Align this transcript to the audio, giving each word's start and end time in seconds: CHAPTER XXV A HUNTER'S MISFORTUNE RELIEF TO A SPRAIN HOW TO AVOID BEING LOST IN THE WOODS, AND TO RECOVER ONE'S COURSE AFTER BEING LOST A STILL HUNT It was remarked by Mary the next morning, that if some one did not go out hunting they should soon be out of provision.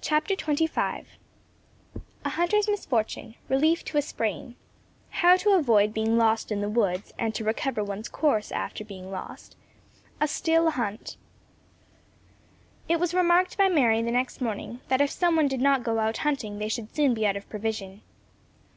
CHAPTER 0.00 0.34
XXV 0.34 1.04
A 2.24 2.28
HUNTER'S 2.30 2.66
MISFORTUNE 2.68 3.36
RELIEF 3.48 3.84
TO 3.84 3.96
A 3.96 4.02
SPRAIN 4.02 4.56
HOW 5.22 5.36
TO 5.36 5.50
AVOID 5.50 5.94
BEING 5.94 6.18
LOST 6.18 6.50
IN 6.50 6.60
THE 6.60 6.68
WOODS, 6.68 7.14
AND 7.16 7.32
TO 7.32 7.44
RECOVER 7.44 7.84
ONE'S 7.84 8.08
COURSE 8.08 8.50
AFTER 8.50 8.84
BEING 8.84 9.08
LOST 9.12 9.54
A 10.20 10.26
STILL 10.26 10.70
HUNT 10.72 11.16
It 12.88 12.98
was 12.98 13.14
remarked 13.14 13.56
by 13.56 13.68
Mary 13.68 14.02
the 14.02 14.10
next 14.10 14.40
morning, 14.40 14.80
that 14.88 15.00
if 15.00 15.12
some 15.12 15.36
one 15.36 15.46
did 15.46 15.60
not 15.60 15.84
go 15.84 16.00
out 16.00 16.16
hunting 16.16 16.58
they 16.58 16.68
should 16.68 16.92
soon 16.92 17.14
be 17.14 17.24
out 17.24 17.36
of 17.36 17.48
provision. 17.48 18.02